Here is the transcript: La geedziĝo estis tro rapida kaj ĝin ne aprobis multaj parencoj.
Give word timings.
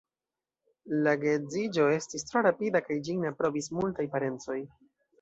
La 1.07 1.13
geedziĝo 1.25 1.87
estis 1.97 2.27
tro 2.31 2.45
rapida 2.49 2.85
kaj 2.89 3.01
ĝin 3.07 3.23
ne 3.27 3.33
aprobis 3.37 3.73
multaj 3.81 4.11
parencoj. 4.19 4.63